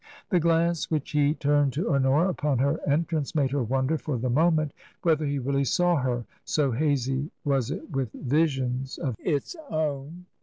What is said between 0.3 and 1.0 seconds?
glance